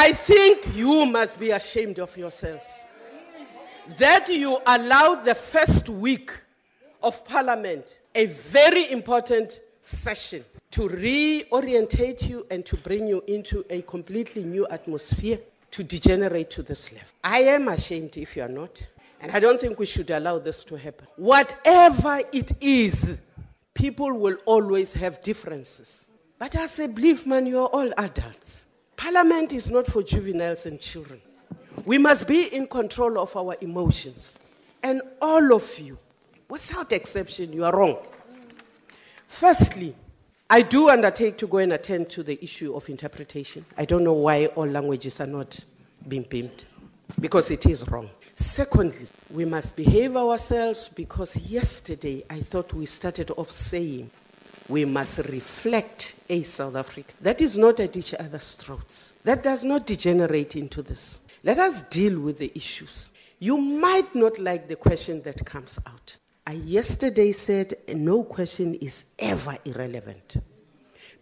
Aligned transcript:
I 0.00 0.12
think 0.12 0.76
you 0.76 1.06
must 1.06 1.40
be 1.40 1.50
ashamed 1.50 1.98
of 1.98 2.16
yourselves 2.16 2.84
that 3.96 4.28
you 4.28 4.60
allow 4.64 5.16
the 5.16 5.34
first 5.34 5.88
week 5.88 6.30
of 7.02 7.24
Parliament, 7.24 7.98
a 8.14 8.26
very 8.26 8.92
important 8.92 9.58
session, 9.80 10.44
to 10.70 10.82
reorientate 10.82 12.28
you 12.28 12.46
and 12.48 12.64
to 12.64 12.76
bring 12.76 13.08
you 13.08 13.24
into 13.26 13.64
a 13.70 13.82
completely 13.82 14.44
new 14.44 14.68
atmosphere 14.70 15.40
to 15.72 15.82
degenerate 15.82 16.48
to 16.50 16.62
this 16.62 16.92
level. 16.92 17.08
I 17.24 17.40
am 17.40 17.66
ashamed 17.66 18.18
if 18.18 18.36
you 18.36 18.42
are 18.44 18.48
not, 18.48 18.80
and 19.20 19.32
I 19.32 19.40
don't 19.40 19.60
think 19.60 19.80
we 19.80 19.86
should 19.86 20.10
allow 20.10 20.38
this 20.38 20.62
to 20.66 20.76
happen. 20.78 21.08
Whatever 21.16 22.20
it 22.32 22.52
is, 22.62 23.18
people 23.74 24.12
will 24.12 24.36
always 24.46 24.92
have 24.92 25.24
differences. 25.24 26.06
But 26.38 26.54
as 26.54 26.78
a 26.78 26.86
belief 26.86 27.26
man, 27.26 27.46
you 27.46 27.58
are 27.58 27.66
all 27.66 27.92
adults. 27.98 28.66
Parliament 28.98 29.52
is 29.52 29.70
not 29.70 29.86
for 29.86 30.02
juveniles 30.02 30.66
and 30.66 30.80
children. 30.80 31.20
We 31.84 31.98
must 31.98 32.26
be 32.26 32.52
in 32.52 32.66
control 32.66 33.20
of 33.20 33.34
our 33.36 33.54
emotions. 33.60 34.40
And 34.82 35.00
all 35.22 35.54
of 35.54 35.78
you, 35.78 35.96
without 36.50 36.92
exception, 36.92 37.52
you 37.52 37.64
are 37.64 37.72
wrong. 37.72 37.96
Firstly, 39.28 39.94
I 40.50 40.62
do 40.62 40.88
undertake 40.90 41.38
to 41.38 41.46
go 41.46 41.58
and 41.58 41.72
attend 41.74 42.10
to 42.10 42.24
the 42.24 42.42
issue 42.42 42.74
of 42.74 42.88
interpretation. 42.88 43.64
I 43.76 43.84
don't 43.84 44.02
know 44.02 44.14
why 44.14 44.46
all 44.46 44.66
languages 44.66 45.20
are 45.20 45.28
not 45.28 45.64
being 46.08 46.24
beamed, 46.24 46.64
because 47.20 47.52
it 47.52 47.66
is 47.66 47.86
wrong. 47.88 48.10
Secondly, 48.34 49.06
we 49.30 49.44
must 49.44 49.76
behave 49.76 50.16
ourselves 50.16 50.88
because 50.88 51.36
yesterday 51.36 52.24
I 52.28 52.40
thought 52.40 52.72
we 52.72 52.86
started 52.86 53.30
off 53.36 53.52
saying 53.52 54.10
we 54.68 54.84
must 54.84 55.18
reflect 55.18 56.14
a 56.28 56.42
South 56.42 56.76
Africa. 56.76 57.12
That 57.20 57.40
is 57.40 57.56
not 57.56 57.80
at 57.80 57.96
each 57.96 58.14
other's 58.14 58.54
throats. 58.54 59.14
That 59.24 59.42
does 59.42 59.64
not 59.64 59.86
degenerate 59.86 60.56
into 60.56 60.82
this. 60.82 61.20
Let 61.42 61.58
us 61.58 61.82
deal 61.82 62.20
with 62.20 62.38
the 62.38 62.52
issues. 62.54 63.12
You 63.38 63.56
might 63.56 64.14
not 64.14 64.38
like 64.38 64.68
the 64.68 64.76
question 64.76 65.22
that 65.22 65.44
comes 65.46 65.78
out. 65.86 66.18
I 66.46 66.52
yesterday 66.52 67.32
said 67.32 67.74
no 67.88 68.22
question 68.22 68.74
is 68.74 69.04
ever 69.18 69.56
irrelevant. 69.64 70.36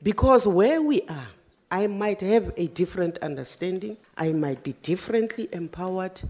Because 0.02 0.46
where 0.46 0.80
we 0.80 1.02
are, 1.02 1.28
I 1.70 1.86
might 1.88 2.20
have 2.20 2.52
a 2.56 2.68
different 2.68 3.18
understanding, 3.18 3.96
I 4.16 4.32
might 4.32 4.62
be 4.62 4.74
differently 4.82 5.48
empowered. 5.52 6.22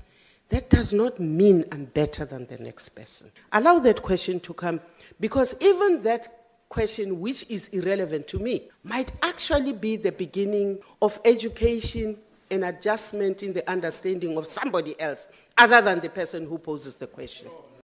That 0.49 0.71
does 0.71 0.93
not 0.93 1.21
mean 1.21 1.65
I'm 1.73 1.87
better 1.87 2.25
than 2.25 2.47
the 2.47 2.59
next 2.59 2.91
person. 2.91 3.31
Allow 3.53 3.81
that 3.81 4.03
question 4.03 4.41
to 4.41 4.55
come 4.55 4.81
because 5.21 5.55
even 5.61 6.03
that 6.03 6.46
question, 6.77 7.21
which 7.21 7.47
is 7.49 7.69
irrelevant 7.69 8.29
to 8.29 8.39
me, 8.39 8.69
might 8.85 9.11
actually 9.23 9.73
be 9.73 9.97
the 9.97 10.13
beginning 10.13 10.79
of 11.01 11.19
education 11.25 12.15
and 12.51 12.67
adjustment 12.67 13.43
in 13.43 13.55
the 13.55 13.69
understanding 13.71 14.37
of 14.37 14.47
somebody 14.47 14.95
else 15.01 15.27
other 15.57 15.81
than 15.81 16.01
the 16.01 16.11
person 16.11 16.47
who 16.47 16.59
poses 16.59 16.97
the 16.97 17.07
question. 17.07 17.49